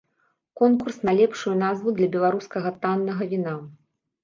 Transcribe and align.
Конкурс 0.59 0.97
на 1.07 1.13
лепшую 1.19 1.53
назву 1.61 1.95
для 2.01 2.09
беларускага 2.17 2.73
таннага 2.87 3.31
віна! 3.37 3.57